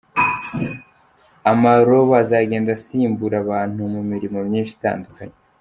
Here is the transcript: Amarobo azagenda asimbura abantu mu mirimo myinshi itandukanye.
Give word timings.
Amarobo 1.51 2.13
azagenda 2.23 2.69
asimbura 2.77 3.35
abantu 3.43 3.81
mu 3.93 4.01
mirimo 4.11 4.37
myinshi 4.47 4.73
itandukanye. 4.79 5.35